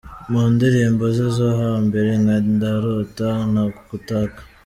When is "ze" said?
1.15-1.27